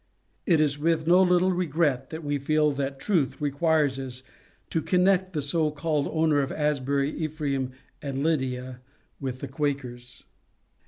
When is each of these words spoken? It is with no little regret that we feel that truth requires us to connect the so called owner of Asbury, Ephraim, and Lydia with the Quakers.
It 0.47 0.59
is 0.59 0.79
with 0.79 1.05
no 1.05 1.21
little 1.21 1.51
regret 1.51 2.09
that 2.09 2.23
we 2.23 2.39
feel 2.39 2.71
that 2.71 2.99
truth 2.99 3.39
requires 3.39 3.99
us 3.99 4.23
to 4.71 4.81
connect 4.81 5.33
the 5.33 5.43
so 5.43 5.69
called 5.69 6.07
owner 6.11 6.41
of 6.41 6.51
Asbury, 6.51 7.11
Ephraim, 7.11 7.71
and 8.01 8.23
Lydia 8.23 8.81
with 9.19 9.41
the 9.41 9.47
Quakers. 9.47 10.23